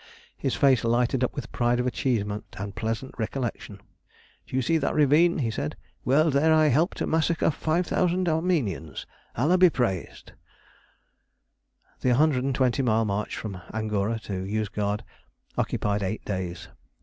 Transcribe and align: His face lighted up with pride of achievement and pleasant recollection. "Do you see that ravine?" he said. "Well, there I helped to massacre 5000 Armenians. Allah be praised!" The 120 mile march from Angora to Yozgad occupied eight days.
His 0.35 0.55
face 0.55 0.83
lighted 0.83 1.23
up 1.23 1.35
with 1.35 1.51
pride 1.51 1.79
of 1.79 1.85
achievement 1.85 2.55
and 2.57 2.73
pleasant 2.75 3.13
recollection. 3.19 3.79
"Do 4.47 4.55
you 4.55 4.63
see 4.63 4.79
that 4.79 4.95
ravine?" 4.95 5.37
he 5.37 5.51
said. 5.51 5.75
"Well, 6.03 6.31
there 6.31 6.51
I 6.51 6.69
helped 6.69 6.97
to 6.97 7.05
massacre 7.05 7.51
5000 7.51 8.27
Armenians. 8.27 9.05
Allah 9.35 9.59
be 9.59 9.69
praised!" 9.69 10.31
The 11.99 12.09
120 12.09 12.81
mile 12.81 13.05
march 13.05 13.35
from 13.35 13.61
Angora 13.71 14.17
to 14.23 14.43
Yozgad 14.43 15.01
occupied 15.55 16.01
eight 16.01 16.25
days. 16.25 16.67